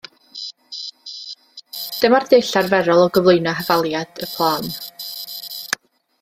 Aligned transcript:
Dyma'r 1.97 2.25
dull 2.31 2.49
arferol 2.63 3.03
o 3.03 3.13
gyflwyno 3.19 3.55
hafaliad 3.61 4.25
y 4.29 4.31
plân. 4.35 4.73